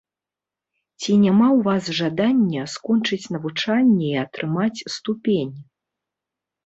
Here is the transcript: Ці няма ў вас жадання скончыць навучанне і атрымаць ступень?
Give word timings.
Ці 1.01 1.11
няма 1.25 1.49
ў 1.49 1.59
вас 1.67 1.83
жадання 1.99 2.63
скончыць 2.77 3.29
навучанне 3.37 4.07
і 4.09 4.15
атрымаць 4.25 4.85
ступень? 4.99 5.53